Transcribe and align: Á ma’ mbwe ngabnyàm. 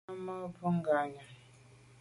Á 0.09 0.11
ma’ 0.25 0.35
mbwe 0.49 0.67
ngabnyàm. 0.77 1.27